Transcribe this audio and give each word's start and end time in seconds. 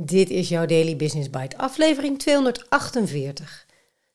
Dit 0.00 0.30
is 0.30 0.48
jouw 0.48 0.66
Daily 0.66 0.96
Business 0.96 1.30
Bite, 1.30 1.56
aflevering 1.56 2.18
248. 2.18 3.66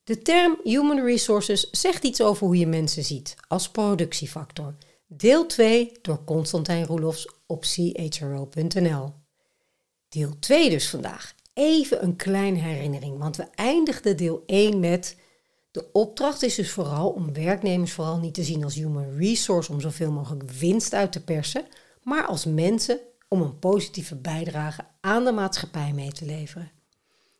De 0.03 0.21
term 0.21 0.59
Human 0.63 1.05
Resources 1.05 1.69
zegt 1.69 2.03
iets 2.03 2.21
over 2.21 2.45
hoe 2.45 2.57
je 2.57 2.67
mensen 2.67 3.03
ziet 3.03 3.35
als 3.47 3.69
productiefactor. 3.69 4.75
Deel 5.07 5.45
2 5.45 5.91
door 6.01 6.23
Constantijn 6.23 6.85
Roelofs 6.85 7.29
op 7.47 7.63
chro.nl. 7.63 9.13
Deel 10.09 10.39
2 10.39 10.69
dus 10.69 10.89
vandaag. 10.89 11.35
Even 11.53 12.03
een 12.03 12.15
kleine 12.15 12.59
herinnering, 12.59 13.17
want 13.17 13.35
we 13.35 13.47
eindigden 13.55 14.17
deel 14.17 14.43
1 14.45 14.79
met... 14.79 15.17
De 15.71 15.91
opdracht 15.91 16.43
is 16.43 16.55
dus 16.55 16.71
vooral 16.71 17.09
om 17.09 17.33
werknemers 17.33 17.91
vooral 17.91 18.17
niet 18.17 18.33
te 18.33 18.43
zien 18.43 18.63
als 18.63 18.75
human 18.75 19.17
resource 19.17 19.71
om 19.71 19.81
zoveel 19.81 20.11
mogelijk 20.11 20.51
winst 20.51 20.93
uit 20.93 21.11
te 21.11 21.23
persen, 21.23 21.65
maar 22.03 22.25
als 22.25 22.45
mensen 22.45 22.99
om 23.27 23.41
een 23.41 23.59
positieve 23.59 24.15
bijdrage 24.15 24.91
aan 25.05 25.23
de 25.23 25.31
maatschappij 25.31 25.91
mee 25.93 26.11
te 26.11 26.25
leveren. 26.25 26.71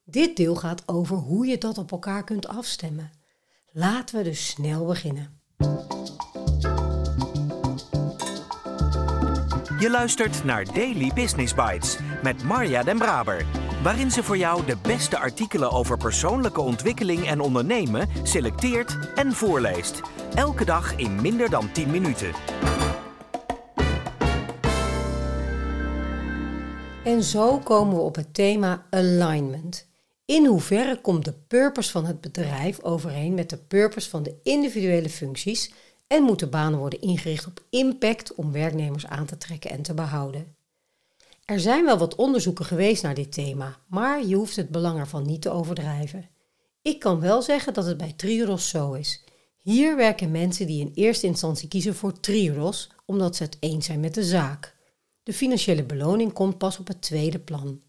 Dit 0.05 0.35
deel 0.35 0.55
gaat 0.55 0.83
over 0.85 1.15
hoe 1.17 1.45
je 1.45 1.57
dat 1.57 1.77
op 1.77 1.91
elkaar 1.91 2.23
kunt 2.23 2.47
afstemmen. 2.47 3.11
Laten 3.71 4.17
we 4.17 4.23
dus 4.23 4.47
snel 4.47 4.85
beginnen. 4.85 5.41
Je 9.79 9.89
luistert 9.89 10.43
naar 10.43 10.65
Daily 10.73 11.11
Business 11.13 11.53
Bites 11.53 11.97
met 12.23 12.43
Marja 12.43 12.83
Den 12.83 12.97
Braber, 12.97 13.45
waarin 13.83 14.11
ze 14.11 14.23
voor 14.23 14.37
jou 14.37 14.65
de 14.65 14.77
beste 14.81 15.17
artikelen 15.17 15.71
over 15.71 15.97
persoonlijke 15.97 16.61
ontwikkeling 16.61 17.27
en 17.27 17.39
ondernemen 17.39 18.09
selecteert 18.23 18.97
en 19.15 19.31
voorleest. 19.31 20.01
Elke 20.35 20.65
dag 20.65 20.95
in 20.95 21.21
minder 21.21 21.49
dan 21.49 21.71
10 21.71 21.89
minuten. 21.89 22.31
En 27.03 27.23
zo 27.23 27.59
komen 27.59 27.95
we 27.95 28.01
op 28.01 28.15
het 28.15 28.33
thema 28.33 28.85
alignment. 28.89 29.87
In 30.25 30.45
hoeverre 30.45 31.01
komt 31.01 31.25
de 31.25 31.33
purpose 31.33 31.91
van 31.91 32.05
het 32.05 32.21
bedrijf 32.21 32.81
overeen 32.81 33.33
met 33.33 33.49
de 33.49 33.57
purpose 33.57 34.09
van 34.09 34.23
de 34.23 34.35
individuele 34.43 35.09
functies 35.09 35.73
en 36.07 36.23
moeten 36.23 36.49
banen 36.49 36.79
worden 36.79 37.01
ingericht 37.01 37.47
op 37.47 37.63
impact 37.69 38.35
om 38.35 38.51
werknemers 38.51 39.07
aan 39.07 39.25
te 39.25 39.37
trekken 39.37 39.71
en 39.71 39.81
te 39.81 39.93
behouden? 39.93 40.55
Er 41.45 41.59
zijn 41.59 41.85
wel 41.85 41.97
wat 41.97 42.15
onderzoeken 42.15 42.65
geweest 42.65 43.03
naar 43.03 43.15
dit 43.15 43.31
thema, 43.31 43.77
maar 43.87 44.25
je 44.25 44.35
hoeft 44.35 44.55
het 44.55 44.69
belang 44.69 44.99
ervan 44.99 45.25
niet 45.25 45.41
te 45.41 45.49
overdrijven. 45.49 46.29
Ik 46.81 46.99
kan 46.99 47.19
wel 47.19 47.41
zeggen 47.41 47.73
dat 47.73 47.85
het 47.85 47.97
bij 47.97 48.13
Triodos 48.15 48.69
zo 48.69 48.93
is. 48.93 49.23
Hier 49.57 49.95
werken 49.95 50.31
mensen 50.31 50.67
die 50.67 50.79
in 50.79 50.91
eerste 50.95 51.27
instantie 51.27 51.67
kiezen 51.67 51.95
voor 51.95 52.19
Triodos 52.19 52.89
omdat 53.05 53.35
ze 53.35 53.43
het 53.43 53.57
eens 53.59 53.85
zijn 53.85 53.99
met 53.99 54.13
de 54.13 54.23
zaak. 54.23 54.72
De 55.23 55.33
financiële 55.33 55.83
beloning 55.83 56.33
komt 56.33 56.57
pas 56.57 56.79
op 56.79 56.87
het 56.87 57.01
tweede 57.01 57.39
plan. 57.39 57.81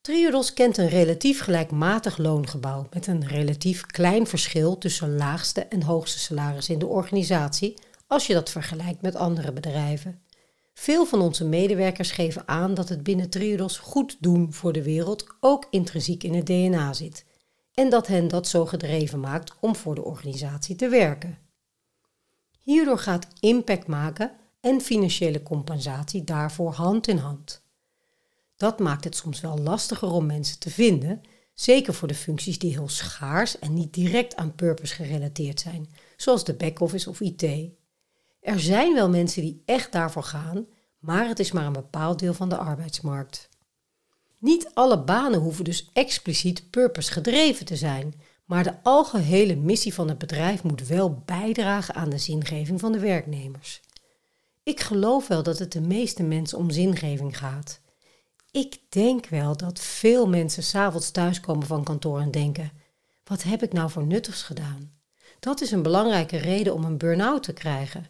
Triodos 0.00 0.54
kent 0.54 0.76
een 0.76 0.88
relatief 0.88 1.40
gelijkmatig 1.40 2.16
loongebouw 2.16 2.86
met 2.90 3.06
een 3.06 3.26
relatief 3.26 3.86
klein 3.86 4.26
verschil 4.26 4.78
tussen 4.78 5.16
laagste 5.16 5.60
en 5.60 5.82
hoogste 5.82 6.18
salaris 6.18 6.68
in 6.68 6.78
de 6.78 6.86
organisatie 6.86 7.74
als 8.06 8.26
je 8.26 8.34
dat 8.34 8.50
vergelijkt 8.50 9.02
met 9.02 9.14
andere 9.14 9.52
bedrijven. 9.52 10.22
Veel 10.74 11.06
van 11.06 11.20
onze 11.20 11.44
medewerkers 11.44 12.10
geven 12.10 12.48
aan 12.48 12.74
dat 12.74 12.88
het 12.88 13.02
binnen 13.02 13.30
Triodos 13.30 13.78
goed 13.78 14.16
doen 14.20 14.52
voor 14.52 14.72
de 14.72 14.82
wereld 14.82 15.26
ook 15.40 15.66
intrinsiek 15.70 16.22
in 16.22 16.34
het 16.34 16.46
DNA 16.46 16.92
zit 16.92 17.24
en 17.74 17.90
dat 17.90 18.06
hen 18.06 18.28
dat 18.28 18.48
zo 18.48 18.66
gedreven 18.66 19.20
maakt 19.20 19.52
om 19.60 19.76
voor 19.76 19.94
de 19.94 20.04
organisatie 20.04 20.76
te 20.76 20.88
werken. 20.88 21.38
Hierdoor 22.58 22.98
gaat 22.98 23.26
impact 23.40 23.86
maken 23.86 24.32
en 24.62 24.80
financiële 24.80 25.42
compensatie 25.42 26.24
daarvoor 26.24 26.72
hand 26.72 27.08
in 27.08 27.16
hand. 27.16 27.62
Dat 28.56 28.78
maakt 28.78 29.04
het 29.04 29.16
soms 29.16 29.40
wel 29.40 29.58
lastiger 29.58 30.10
om 30.10 30.26
mensen 30.26 30.58
te 30.58 30.70
vinden, 30.70 31.20
zeker 31.54 31.94
voor 31.94 32.08
de 32.08 32.14
functies 32.14 32.58
die 32.58 32.72
heel 32.72 32.88
schaars 32.88 33.58
en 33.58 33.74
niet 33.74 33.94
direct 33.94 34.36
aan 34.36 34.54
purpose 34.54 34.94
gerelateerd 34.94 35.60
zijn, 35.60 35.88
zoals 36.16 36.44
de 36.44 36.54
back-office 36.54 37.08
of 37.08 37.20
IT. 37.20 37.42
Er 38.40 38.60
zijn 38.60 38.94
wel 38.94 39.08
mensen 39.08 39.42
die 39.42 39.62
echt 39.64 39.92
daarvoor 39.92 40.22
gaan, 40.22 40.66
maar 40.98 41.28
het 41.28 41.38
is 41.38 41.52
maar 41.52 41.66
een 41.66 41.72
bepaald 41.72 42.18
deel 42.18 42.34
van 42.34 42.48
de 42.48 42.56
arbeidsmarkt. 42.56 43.48
Niet 44.38 44.70
alle 44.74 45.04
banen 45.04 45.40
hoeven 45.40 45.64
dus 45.64 45.90
expliciet 45.92 46.70
purpose 46.70 47.12
gedreven 47.12 47.66
te 47.66 47.76
zijn, 47.76 48.14
maar 48.44 48.64
de 48.64 48.82
algehele 48.82 49.56
missie 49.56 49.94
van 49.94 50.08
het 50.08 50.18
bedrijf 50.18 50.62
moet 50.62 50.86
wel 50.86 51.22
bijdragen 51.24 51.94
aan 51.94 52.10
de 52.10 52.18
zingeving 52.18 52.80
van 52.80 52.92
de 52.92 52.98
werknemers. 52.98 53.80
Ik 54.62 54.80
geloof 54.80 55.28
wel 55.28 55.42
dat 55.42 55.58
het 55.58 55.72
de 55.72 55.80
meeste 55.80 56.22
mensen 56.22 56.58
om 56.58 56.70
zingeving 56.70 57.38
gaat. 57.38 57.80
Ik 58.50 58.80
denk 58.88 59.26
wel 59.26 59.56
dat 59.56 59.80
veel 59.80 60.28
mensen 60.28 60.62
s'avonds 60.62 61.10
thuiskomen 61.10 61.66
van 61.66 61.84
kantoor 61.84 62.20
en 62.20 62.30
denken: 62.30 62.72
wat 63.24 63.42
heb 63.42 63.62
ik 63.62 63.72
nou 63.72 63.90
voor 63.90 64.06
nuttigs 64.06 64.42
gedaan? 64.42 64.92
Dat 65.40 65.60
is 65.60 65.70
een 65.70 65.82
belangrijke 65.82 66.36
reden 66.36 66.74
om 66.74 66.84
een 66.84 66.98
burn-out 66.98 67.42
te 67.42 67.52
krijgen. 67.52 68.06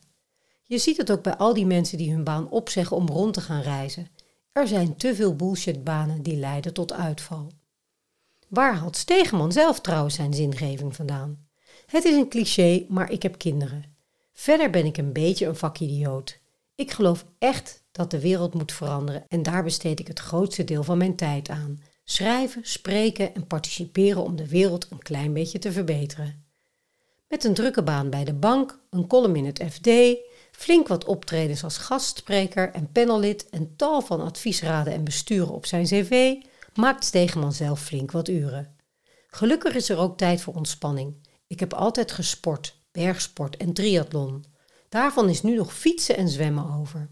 Je 0.62 0.78
ziet 0.78 0.96
het 0.96 1.10
ook 1.10 1.22
bij 1.22 1.36
al 1.36 1.54
die 1.54 1.66
mensen 1.66 1.98
die 1.98 2.12
hun 2.12 2.24
baan 2.24 2.50
opzeggen 2.50 2.96
om 2.96 3.08
rond 3.08 3.34
te 3.34 3.40
gaan 3.40 3.62
reizen. 3.62 4.08
Er 4.52 4.66
zijn 4.66 4.96
te 4.96 5.14
veel 5.14 5.36
bullshitbanen 5.36 6.22
die 6.22 6.36
leiden 6.36 6.72
tot 6.72 6.92
uitval. 6.92 7.52
Waar 8.48 8.76
had 8.76 8.96
Stegeman 8.96 9.52
zelf 9.52 9.80
trouwens 9.80 10.14
zijn 10.14 10.34
zingeving 10.34 10.96
vandaan? 10.96 11.48
Het 11.86 12.04
is 12.04 12.14
een 12.14 12.28
cliché, 12.28 12.86
maar 12.88 13.10
ik 13.10 13.22
heb 13.22 13.38
kinderen. 13.38 13.96
Verder 14.32 14.70
ben 14.70 14.86
ik 14.86 14.96
een 14.96 15.12
beetje 15.12 15.46
een 15.46 15.56
vakidioot. 15.56 16.40
Ik 16.74 16.90
geloof 16.90 17.24
echt 17.38 17.84
dat 17.92 18.10
de 18.10 18.20
wereld 18.20 18.54
moet 18.54 18.72
veranderen 18.72 19.24
en 19.28 19.42
daar 19.42 19.64
besteed 19.64 20.00
ik 20.00 20.08
het 20.08 20.18
grootste 20.18 20.64
deel 20.64 20.82
van 20.84 20.98
mijn 20.98 21.16
tijd 21.16 21.48
aan. 21.48 21.82
Schrijven, 22.04 22.60
spreken 22.64 23.34
en 23.34 23.46
participeren 23.46 24.22
om 24.22 24.36
de 24.36 24.48
wereld 24.48 24.86
een 24.90 25.02
klein 25.02 25.32
beetje 25.32 25.58
te 25.58 25.72
verbeteren. 25.72 26.44
Met 27.28 27.44
een 27.44 27.54
drukke 27.54 27.82
baan 27.82 28.10
bij 28.10 28.24
de 28.24 28.34
bank, 28.34 28.78
een 28.90 29.06
column 29.06 29.36
in 29.36 29.44
het 29.44 29.64
FD, 29.70 29.90
flink 30.52 30.88
wat 30.88 31.04
optredens 31.04 31.64
als 31.64 31.78
gastspreker 31.78 32.70
en 32.72 32.92
panellid 32.92 33.48
en 33.50 33.76
tal 33.76 34.00
van 34.00 34.20
adviesraden 34.20 34.92
en 34.92 35.04
besturen 35.04 35.52
op 35.52 35.66
zijn 35.66 35.84
cv, 35.84 36.34
maakt 36.74 37.04
Stegeman 37.04 37.52
zelf 37.52 37.80
flink 37.80 38.10
wat 38.10 38.28
uren. 38.28 38.76
Gelukkig 39.26 39.74
is 39.74 39.88
er 39.88 39.98
ook 39.98 40.16
tijd 40.16 40.40
voor 40.40 40.54
ontspanning. 40.54 41.14
Ik 41.46 41.60
heb 41.60 41.74
altijd 41.74 42.12
gesport, 42.12 42.76
bergsport 42.90 43.56
en 43.56 43.72
triathlon. 43.72 44.44
Daarvan 44.92 45.28
is 45.28 45.42
nu 45.42 45.56
nog 45.56 45.74
fietsen 45.74 46.16
en 46.16 46.28
zwemmen 46.28 46.74
over. 46.80 47.08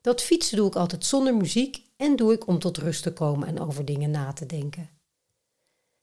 Dat 0.00 0.22
fietsen 0.22 0.56
doe 0.56 0.66
ik 0.66 0.76
altijd 0.76 1.04
zonder 1.04 1.36
muziek 1.36 1.82
en 1.96 2.16
doe 2.16 2.32
ik 2.32 2.46
om 2.46 2.58
tot 2.58 2.78
rust 2.78 3.02
te 3.02 3.12
komen 3.12 3.48
en 3.48 3.60
over 3.60 3.84
dingen 3.84 4.10
na 4.10 4.32
te 4.32 4.46
denken. 4.46 4.90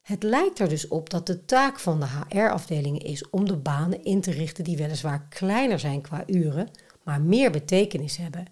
Het 0.00 0.22
lijkt 0.22 0.58
er 0.58 0.68
dus 0.68 0.88
op 0.88 1.10
dat 1.10 1.26
de 1.26 1.44
taak 1.44 1.78
van 1.78 2.00
de 2.00 2.06
HR-afdelingen 2.06 3.00
is 3.00 3.30
om 3.30 3.46
de 3.46 3.56
banen 3.56 4.04
in 4.04 4.20
te 4.20 4.30
richten 4.30 4.64
die 4.64 4.76
weliswaar 4.76 5.26
kleiner 5.28 5.78
zijn 5.78 6.00
qua 6.00 6.22
uren, 6.26 6.70
maar 7.02 7.20
meer 7.20 7.50
betekenis 7.50 8.16
hebben. 8.16 8.46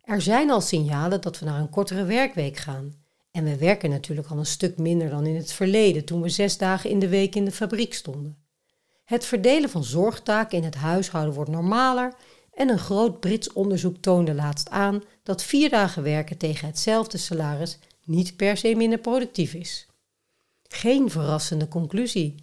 Er 0.00 0.22
zijn 0.22 0.50
al 0.50 0.60
signalen 0.60 1.20
dat 1.20 1.38
we 1.38 1.44
naar 1.44 1.60
een 1.60 1.70
kortere 1.70 2.04
werkweek 2.04 2.56
gaan. 2.56 2.94
En 3.30 3.44
we 3.44 3.56
werken 3.56 3.90
natuurlijk 3.90 4.28
al 4.28 4.38
een 4.38 4.46
stuk 4.46 4.78
minder 4.78 5.10
dan 5.10 5.26
in 5.26 5.36
het 5.36 5.52
verleden 5.52 6.04
toen 6.04 6.22
we 6.22 6.28
zes 6.28 6.58
dagen 6.58 6.90
in 6.90 6.98
de 6.98 7.08
week 7.08 7.34
in 7.34 7.44
de 7.44 7.52
fabriek 7.52 7.94
stonden. 7.94 8.43
Het 9.04 9.24
verdelen 9.24 9.70
van 9.70 9.84
zorgtaken 9.84 10.58
in 10.58 10.64
het 10.64 10.74
huishouden 10.74 11.34
wordt 11.34 11.50
normaler 11.50 12.14
en 12.52 12.68
een 12.68 12.78
groot 12.78 13.20
Brits 13.20 13.52
onderzoek 13.52 13.96
toonde 13.96 14.34
laatst 14.34 14.70
aan 14.70 15.02
dat 15.22 15.42
vier 15.42 15.70
dagen 15.70 16.02
werken 16.02 16.36
tegen 16.36 16.66
hetzelfde 16.66 17.18
salaris 17.18 17.78
niet 18.04 18.36
per 18.36 18.56
se 18.56 18.74
minder 18.74 18.98
productief 18.98 19.54
is. 19.54 19.86
Geen 20.62 21.10
verrassende 21.10 21.68
conclusie. 21.68 22.34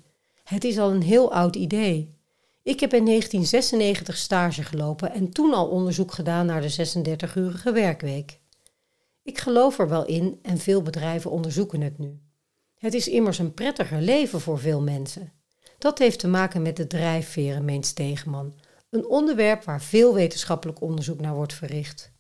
Het 0.44 0.64
is 0.64 0.78
al 0.78 0.92
een 0.92 1.02
heel 1.02 1.34
oud 1.34 1.56
idee. 1.56 2.16
Ik 2.64 2.80
heb 2.80 2.94
in 2.94 3.06
1996 3.06 4.18
stage 4.18 4.64
gelopen 4.64 5.14
en 5.14 5.30
toen 5.30 5.54
al 5.54 5.68
onderzoek 5.68 6.12
gedaan 6.12 6.46
naar 6.46 6.62
de 6.62 6.94
36-urige 7.00 7.72
werkweek. 7.72 8.40
Ik 9.24 9.38
geloof 9.38 9.80
er 9.80 9.90
wel 9.90 10.06
in 10.06 10.40
en 10.42 10.58
veel 10.58 10.82
bedrijven 10.82 11.32
onderzoeken 11.32 11.82
het 11.82 11.98
nu. 11.98 12.20
Het 12.78 12.94
is 12.94 13.08
immers 13.08 13.40
een 13.40 13.54
prettiger 13.54 14.02
leven 14.02 14.42
voor 14.42 14.60
veel 14.60 14.82
mensen. 14.82 15.32
Dat 15.82 16.00
heeft 16.00 16.20
te 16.20 16.28
maken 16.28 16.62
met 16.62 16.78
de 16.78 16.88
drijfveren, 16.88 17.66
meent 17.66 17.86
Stegeman, 17.86 18.54
een 18.90 19.06
onderwerp 19.06 19.64
waar 19.64 19.82
veel 19.82 20.14
wetenschappelijk 20.14 20.82
onderzoek 20.82 21.20
naar 21.20 21.36
wordt 21.36 21.54
verricht. 21.54 22.12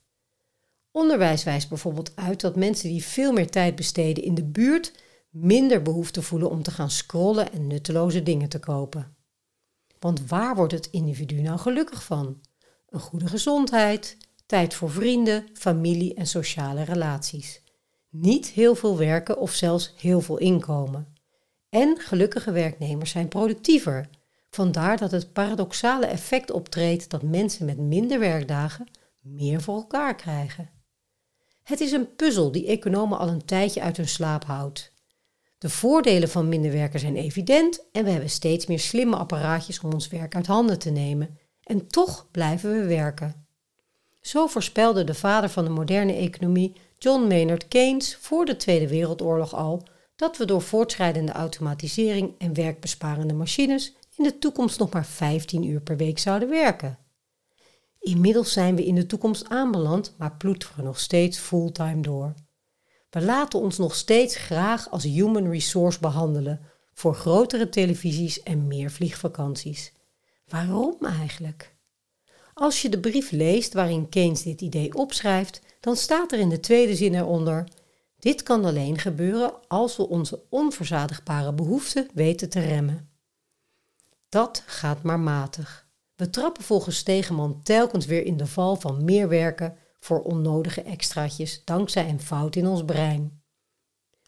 Onderwijs 0.92 1.44
wijst 1.44 1.70
bijvoorbeeld 1.70 2.12
uit 2.16 2.42
dat 2.42 2.56
mensen 2.56 2.90
die 2.90 3.04
veel 3.04 3.32
meer 3.32 3.50
tijd 3.50 3.76
besteden 3.76 4.24
in 4.24 4.36
de 4.36 4.44
buurt 4.44 4.94
minder 5.30 5.82
behoefte 5.82 6.22
voelen 6.22 6.50
om 6.50 6.64
te 6.64 6.72
gaan 6.72 6.90
scrollen 6.90 7.52
en 7.52 7.68
nutteloze 7.68 8.24
dingen 8.24 8.50
te 8.50 8.60
kopen. 8.60 9.16
Want 10.00 10.28
waar 10.28 10.56
wordt 10.56 10.74
het 10.74 10.90
individu 10.92 11.42
nou 11.42 11.60
gelukkig 11.60 12.04
van? 12.04 12.42
Een 12.90 13.00
goede 13.00 13.28
gezondheid, 13.28 14.18
tijd 14.46 14.74
voor 14.74 14.92
vrienden, 14.92 15.48
familie 15.54 16.14
en 16.14 16.28
sociale 16.28 16.84
relaties. 16.84 17.64
Niet 18.10 18.48
heel 18.48 18.76
veel 18.76 18.98
werken 18.98 19.38
of 19.38 19.52
zelfs 19.52 19.94
heel 19.98 20.22
veel 20.22 20.38
inkomen. 20.38 21.20
En 21.72 22.00
gelukkige 22.00 22.52
werknemers 22.52 23.12
zijn 23.12 23.28
productiever. 23.28 24.10
Vandaar 24.50 24.98
dat 24.98 25.12
het 25.12 25.34
paradoxale 25.34 26.06
effect 26.06 26.52
optreedt 26.52 27.10
dat 27.10 27.22
mensen 27.22 27.66
met 27.66 27.78
minder 27.78 28.20
werkdagen 28.20 28.92
meer 29.20 29.62
voor 29.62 29.76
elkaar 29.76 30.16
krijgen. 30.16 30.70
Het 31.64 31.80
is 31.80 31.92
een 31.92 32.16
puzzel 32.16 32.52
die 32.52 32.68
economen 32.68 33.18
al 33.18 33.28
een 33.28 33.46
tijdje 33.46 33.82
uit 33.82 33.98
hun 33.98 34.08
slaap 34.08 34.44
houdt. 34.44 34.94
De 35.58 35.70
voordelen 35.70 36.30
van 36.30 36.50
minder 36.50 36.72
werken 36.72 37.00
zijn 37.00 37.16
evident 37.16 37.84
en 37.92 38.04
we 38.04 38.10
hebben 38.10 38.30
steeds 38.30 38.66
meer 38.66 38.80
slimme 38.80 39.16
apparaatjes 39.16 39.80
om 39.80 39.94
ons 39.94 40.08
werk 40.08 40.36
uit 40.36 40.48
handen 40.48 40.80
te 40.80 40.90
nemen. 40.90 41.38
En 41.64 41.88
toch 41.88 42.28
blijven 42.32 42.72
we 42.72 42.86
werken. 42.86 43.46
Zo 44.22 44.48
voorspelde 44.48 45.04
de 45.04 45.14
vader 45.14 45.50
van 45.50 45.64
de 45.64 45.70
moderne 45.70 46.14
economie, 46.14 46.76
John 46.98 47.28
Maynard 47.28 47.68
Keynes, 47.68 48.16
voor 48.16 48.46
de 48.46 48.56
Tweede 48.56 48.88
Wereldoorlog 48.88 49.56
al 49.56 49.84
dat 50.22 50.38
we 50.38 50.46
door 50.46 50.62
voortschrijdende 50.62 51.32
automatisering 51.32 52.34
en 52.38 52.54
werkbesparende 52.54 53.34
machines 53.34 53.96
in 54.16 54.24
de 54.24 54.38
toekomst 54.38 54.80
nog 54.80 54.92
maar 54.92 55.06
15 55.06 55.64
uur 55.64 55.82
per 55.82 55.98
week 55.98 56.20
zouden 56.20 56.50
werken. 56.50 56.98
Inmiddels 58.00 58.54
zijn 58.54 58.76
we 58.76 58.86
in 58.86 58.96
de 58.96 59.06
toekomst 59.06 59.50
aanbeland, 59.50 60.16
maar 60.18 60.38
ploeteren 60.38 60.84
nog 60.84 61.00
steeds 61.00 61.38
fulltime 61.38 62.02
door. 62.02 62.34
We 63.10 63.22
laten 63.22 63.60
ons 63.60 63.78
nog 63.78 63.96
steeds 63.96 64.36
graag 64.36 64.90
als 64.90 65.04
human 65.04 65.50
resource 65.50 66.00
behandelen 66.00 66.62
voor 66.94 67.16
grotere 67.16 67.70
televisies 67.70 68.44
en 68.44 68.68
meer 68.68 68.92
vliegvakanties. 68.92 69.94
Waarom 70.48 70.96
eigenlijk? 71.02 71.76
Als 72.54 72.82
je 72.82 72.90
de 72.90 73.00
brief 73.00 73.32
leest 73.32 73.74
waarin 73.74 74.10
Keynes 74.10 74.44
dit 74.44 74.62
idee 74.62 74.94
opschrijft, 74.94 75.62
dan 75.80 75.96
staat 75.96 76.32
er 76.32 76.40
in 76.40 76.50
de 76.50 76.60
tweede 76.60 76.96
zin 76.96 77.16
eronder: 77.16 77.68
Dit 78.22 78.44
kan 78.44 78.66
alleen 78.66 78.98
gebeuren 78.98 79.54
als 79.68 79.98
we 79.98 80.08
onze 80.08 80.44
onverzadigbare 80.50 81.54
behoeften 81.54 82.08
weten 82.14 82.50
te 82.50 82.60
remmen. 82.60 83.10
Dat 84.30 84.64
gaat 84.66 85.04
maar 85.04 85.20
matig. 85.20 85.88
We 86.16 86.30
trappen 86.30 86.64
volgens 86.64 86.98
Stegeman 86.98 87.62
telkens 87.64 88.06
weer 88.06 88.26
in 88.26 88.38
de 88.38 88.48
val 88.48 88.76
van 88.76 89.04
meer 89.04 89.28
werken 89.28 89.78
voor 90.00 90.22
onnodige 90.22 90.82
extraatjes 90.82 91.62
dankzij 91.66 92.10
een 92.10 92.22
fout 92.22 92.56
in 92.56 92.68
ons 92.68 92.86
brein. 92.86 93.44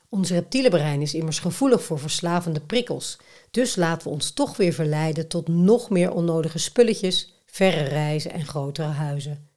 Ons 0.09 0.29
reptiele 0.29 0.69
brein 0.69 1.01
is 1.01 1.13
immers 1.13 1.39
gevoelig 1.39 1.83
voor 1.83 1.99
verslavende 1.99 2.61
prikkels, 2.61 3.17
dus 3.51 3.75
laten 3.75 4.07
we 4.07 4.13
ons 4.13 4.31
toch 4.31 4.57
weer 4.57 4.73
verleiden 4.73 5.27
tot 5.27 5.47
nog 5.47 5.89
meer 5.89 6.11
onnodige 6.11 6.59
spulletjes, 6.59 7.41
verre 7.45 7.83
reizen 7.83 8.31
en 8.31 8.45
grotere 8.45 8.87
huizen. 8.87 9.49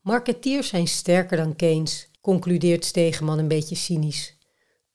Marketeers 0.00 0.68
zijn 0.68 0.88
sterker 0.88 1.36
dan 1.36 1.56
Keynes, 1.56 2.08
concludeert 2.24 2.84
Stegeman 2.84 3.38
een 3.38 3.48
beetje 3.48 3.74
cynisch. 3.74 4.36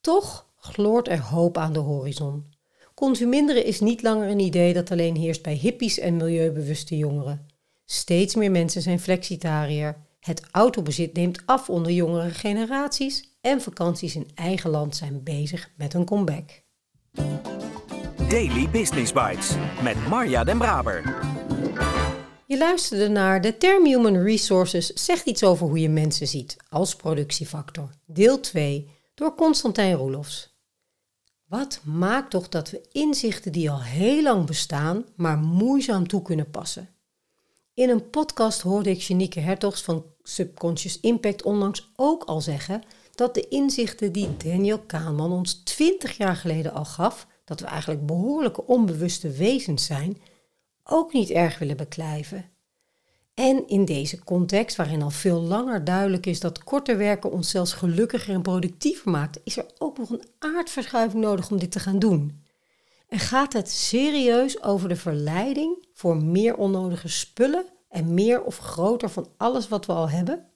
Toch 0.01 0.49
gloort 0.57 1.07
er 1.07 1.21
hoop 1.21 1.57
aan 1.57 1.73
de 1.73 1.79
horizon. 1.79 2.45
Consuminderen 2.93 3.65
is 3.65 3.79
niet 3.79 4.01
langer 4.01 4.29
een 4.29 4.39
idee 4.39 4.73
dat 4.73 4.91
alleen 4.91 5.15
heerst 5.15 5.41
bij 5.41 5.53
hippies 5.53 5.99
en 5.99 6.17
milieubewuste 6.17 6.97
jongeren. 6.97 7.45
Steeds 7.85 8.35
meer 8.35 8.51
mensen 8.51 8.81
zijn 8.81 8.99
flexitariër. 8.99 9.97
Het 10.19 10.41
autobezit 10.51 11.13
neemt 11.13 11.41
af 11.45 11.69
onder 11.69 11.91
jongere 11.91 12.29
generaties 12.29 13.37
en 13.41 13.61
vakanties 13.61 14.15
in 14.15 14.27
eigen 14.35 14.69
land 14.69 14.95
zijn 14.95 15.23
bezig 15.23 15.69
met 15.77 15.93
een 15.93 16.05
comeback. 16.05 16.61
Daily 18.29 18.69
Business 18.69 19.13
Bites 19.13 19.55
met 19.83 20.07
Marja 20.07 20.43
Den 20.43 20.57
Braber. 20.57 21.19
Je 22.49 22.57
luisterde 22.57 23.07
naar 23.07 23.41
de 23.41 23.57
term 23.57 23.85
Human 23.85 24.17
Resources 24.17 24.87
zegt 24.87 25.25
iets 25.25 25.43
over 25.43 25.67
hoe 25.67 25.79
je 25.79 25.89
mensen 25.89 26.27
ziet 26.27 26.57
als 26.69 26.95
productiefactor. 26.95 27.89
Deel 28.05 28.39
2 28.39 28.89
door 29.13 29.35
Constantijn 29.35 29.95
Roelofs. 29.95 30.59
Wat 31.45 31.81
maakt 31.83 32.29
toch 32.29 32.49
dat 32.49 32.69
we 32.69 32.87
inzichten 32.91 33.51
die 33.51 33.71
al 33.71 33.81
heel 33.81 34.23
lang 34.23 34.45
bestaan, 34.45 35.05
maar 35.15 35.37
moeizaam 35.37 36.07
toe 36.07 36.21
kunnen 36.21 36.49
passen? 36.49 36.89
In 37.73 37.89
een 37.89 38.09
podcast 38.09 38.61
hoorde 38.61 38.89
ik 38.89 38.99
Janieke 39.01 39.39
Hertogs 39.39 39.81
van 39.81 40.05
Subconscious 40.21 40.99
Impact 40.99 41.43
onlangs 41.43 41.91
ook 41.95 42.23
al 42.23 42.41
zeggen 42.41 42.83
dat 43.15 43.33
de 43.33 43.47
inzichten 43.47 44.11
die 44.11 44.37
Daniel 44.37 44.79
Kahneman 44.79 45.31
ons 45.31 45.53
20 45.53 46.17
jaar 46.17 46.35
geleden 46.35 46.73
al 46.73 46.85
gaf, 46.85 47.27
dat 47.45 47.59
we 47.59 47.65
eigenlijk 47.65 48.05
behoorlijke 48.05 48.65
onbewuste 48.65 49.31
wezens 49.31 49.85
zijn, 49.85 50.17
ook 50.89 51.13
niet 51.13 51.29
erg 51.29 51.59
willen 51.59 51.77
beklijven. 51.77 52.45
En 53.33 53.67
in 53.67 53.85
deze 53.85 54.23
context, 54.23 54.77
waarin 54.77 55.01
al 55.01 55.09
veel 55.09 55.41
langer 55.41 55.83
duidelijk 55.83 56.25
is 56.25 56.39
dat 56.39 56.63
korter 56.63 56.97
werken 56.97 57.31
ons 57.31 57.49
zelfs 57.49 57.73
gelukkiger 57.73 58.33
en 58.33 58.41
productiever 58.41 59.11
maakt, 59.11 59.39
is 59.43 59.57
er 59.57 59.65
ook 59.77 59.97
nog 59.97 60.09
een 60.09 60.23
aardverschuiving 60.39 61.23
nodig 61.23 61.51
om 61.51 61.59
dit 61.59 61.71
te 61.71 61.79
gaan 61.79 61.99
doen. 61.99 62.43
En 63.07 63.19
gaat 63.19 63.53
het 63.53 63.69
serieus 63.69 64.63
over 64.63 64.89
de 64.89 64.95
verleiding 64.95 65.87
voor 65.93 66.17
meer 66.17 66.55
onnodige 66.55 67.07
spullen 67.07 67.65
en 67.89 68.13
meer 68.13 68.43
of 68.43 68.57
groter 68.57 69.09
van 69.09 69.27
alles 69.37 69.67
wat 69.67 69.85
we 69.85 69.93
al 69.93 70.09
hebben? 70.09 70.47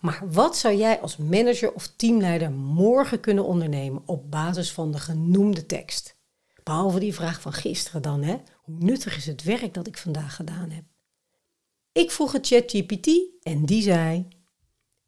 Maar 0.00 0.22
wat 0.30 0.56
zou 0.56 0.74
jij 0.74 1.00
als 1.00 1.16
manager 1.16 1.72
of 1.72 1.86
teamleider 1.96 2.50
morgen 2.52 3.20
kunnen 3.20 3.44
ondernemen 3.44 4.02
op 4.06 4.30
basis 4.30 4.72
van 4.72 4.92
de 4.92 4.98
genoemde 4.98 5.66
tekst? 5.66 6.16
Behalve 6.62 6.98
die 6.98 7.14
vraag 7.14 7.40
van 7.40 7.52
gisteren 7.52 8.02
dan, 8.02 8.22
hè? 8.22 8.36
Hoe 8.62 8.76
nuttig 8.78 9.16
is 9.16 9.26
het 9.26 9.42
werk 9.42 9.74
dat 9.74 9.86
ik 9.86 9.98
vandaag 9.98 10.36
gedaan 10.36 10.70
heb? 10.70 10.84
Ik 11.92 12.10
vroeg 12.10 12.32
het 12.32 12.46
ChatGPT 12.46 13.08
en 13.42 13.64
die 13.64 13.82
zei: 13.82 14.28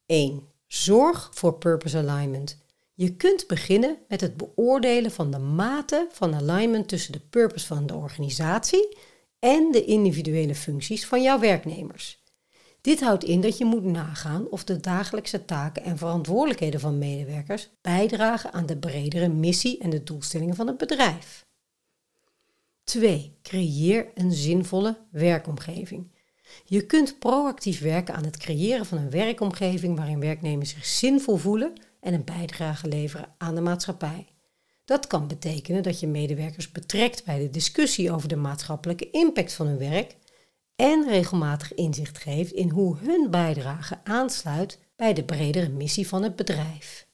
1. 0.07 0.49
Zorg 0.67 1.31
voor 1.33 1.59
purpose 1.59 1.99
alignment. 1.99 2.63
Je 2.95 3.17
kunt 3.17 3.47
beginnen 3.47 3.99
met 4.09 4.21
het 4.21 4.37
beoordelen 4.37 5.11
van 5.11 5.31
de 5.31 5.39
mate 5.39 6.09
van 6.13 6.35
alignment 6.35 6.89
tussen 6.89 7.13
de 7.13 7.21
purpose 7.21 7.67
van 7.67 7.87
de 7.87 7.95
organisatie 7.95 8.97
en 9.39 9.73
de 9.73 9.85
individuele 9.85 10.55
functies 10.55 11.07
van 11.07 11.23
jouw 11.23 11.39
werknemers. 11.39 12.23
Dit 12.81 13.01
houdt 13.01 13.25
in 13.25 13.41
dat 13.41 13.59
je 13.59 13.65
moet 13.65 13.85
nagaan 13.85 14.49
of 14.49 14.65
de 14.65 14.81
dagelijkse 14.81 15.45
taken 15.45 15.83
en 15.83 15.99
verantwoordelijkheden 15.99 16.81
van 16.81 16.99
medewerkers 16.99 17.71
bijdragen 17.81 18.53
aan 18.53 18.67
de 18.67 18.77
bredere 18.77 19.29
missie 19.29 19.79
en 19.79 19.91
de 19.91 20.03
doelstellingen 20.03 20.55
van 20.55 20.67
het 20.67 20.79
bedrijf. 20.79 21.44
2. 22.85 23.39
Creëer 23.43 24.11
een 24.15 24.33
zinvolle 24.33 24.99
werkomgeving. 25.11 26.13
Je 26.65 26.87
kunt 26.87 27.19
proactief 27.19 27.81
werken 27.81 28.15
aan 28.15 28.25
het 28.25 28.37
creëren 28.37 28.87
van 28.87 28.99
een 28.99 29.11
werkomgeving 29.11 29.97
waarin 29.97 30.21
werknemers 30.21 30.71
zich 30.71 30.85
zinvol 30.85 31.37
voelen 31.37 31.73
en 32.01 32.15
een 32.15 32.25
bijdrage 32.25 32.89
leveren 32.89 33.35
aan 33.39 33.55
de 33.55 33.61
maatschappij. 33.61 34.27
Dat 34.85 35.07
kan 35.07 35.29
betekenen 35.29 35.83
dat 35.83 36.01
je 36.01 36.07
medewerkers 36.07 36.73
betrekt 36.73 37.25
bij 37.25 37.39
de 37.39 37.51
discussie 37.51 38.13
over 38.13 38.29
de 38.29 38.37
maatschappelijke 38.37 39.11
impact 39.11 39.53
van 39.53 39.67
hun 39.67 39.79
werk 39.79 40.17
en 40.77 41.09
regelmatig 41.09 41.75
inzicht 41.75 42.19
geeft 42.19 42.53
in 42.53 42.69
hoe 42.69 42.97
hun 42.99 43.31
bijdrage 43.31 43.99
aansluit 44.05 44.79
bij 44.97 45.13
de 45.13 45.25
bredere 45.25 45.69
missie 45.69 46.09
van 46.09 46.23
het 46.23 46.37
bedrijf. 46.37 47.07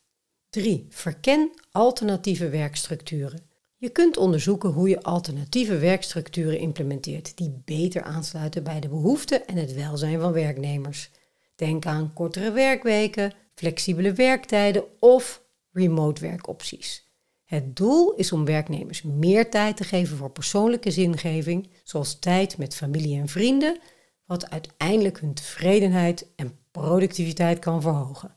3. 0.51 0.87
Verken 0.89 1.51
alternatieve 1.71 2.49
werkstructuren. 2.49 3.50
Je 3.81 3.91
kunt 3.91 4.17
onderzoeken 4.17 4.71
hoe 4.71 4.89
je 4.89 5.03
alternatieve 5.03 5.79
werkstructuren 5.79 6.59
implementeert 6.59 7.37
die 7.37 7.63
beter 7.65 8.03
aansluiten 8.03 8.63
bij 8.63 8.81
de 8.81 8.89
behoeften 8.89 9.47
en 9.47 9.57
het 9.57 9.75
welzijn 9.75 10.21
van 10.21 10.33
werknemers. 10.33 11.11
Denk 11.55 11.87
aan 11.87 12.13
kortere 12.13 12.53
werkweken, 12.53 13.33
flexibele 13.55 14.13
werktijden 14.13 14.85
of 14.99 15.43
remote 15.73 16.21
werkopties. 16.21 17.09
Het 17.45 17.77
doel 17.77 18.15
is 18.15 18.33
om 18.33 18.45
werknemers 18.45 19.03
meer 19.03 19.51
tijd 19.51 19.77
te 19.77 19.85
geven 19.85 20.17
voor 20.17 20.31
persoonlijke 20.31 20.91
zingeving, 20.91 21.69
zoals 21.85 22.19
tijd 22.19 22.59
met 22.59 22.75
familie 22.75 23.21
en 23.21 23.29
vrienden, 23.29 23.79
wat 24.27 24.51
uiteindelijk 24.51 25.21
hun 25.21 25.35
tevredenheid 25.35 26.27
en 26.37 26.59
productiviteit 26.71 27.59
kan 27.59 27.83
verhogen. 27.83 28.37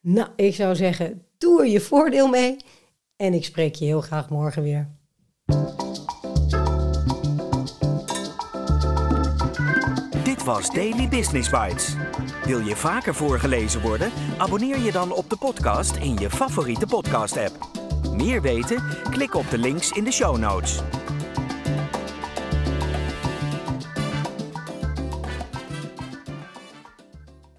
Nou, 0.00 0.28
ik 0.36 0.54
zou 0.54 0.76
zeggen, 0.76 1.24
doe 1.38 1.60
er 1.60 1.68
je 1.68 1.80
voordeel 1.80 2.28
mee 2.28 2.56
en 3.20 3.34
ik 3.34 3.44
spreek 3.44 3.74
je 3.74 3.84
heel 3.84 4.00
graag 4.00 4.28
morgen 4.28 4.62
weer. 4.62 4.88
Dit 10.24 10.44
was 10.44 10.70
Daily 10.70 11.08
Business 11.08 11.50
Bites. 11.50 11.96
Wil 12.44 12.60
je 12.60 12.76
vaker 12.76 13.14
voorgelezen 13.14 13.80
worden? 13.80 14.10
Abonneer 14.38 14.78
je 14.78 14.92
dan 14.92 15.12
op 15.12 15.30
de 15.30 15.36
podcast 15.36 15.96
in 15.96 16.16
je 16.16 16.30
favoriete 16.30 16.86
podcast-app. 16.86 17.68
Meer 18.12 18.42
weten? 18.42 18.82
Klik 19.10 19.34
op 19.34 19.50
de 19.50 19.58
links 19.58 19.90
in 19.90 20.04
de 20.04 20.12
show 20.12 20.38
notes. 20.38 20.80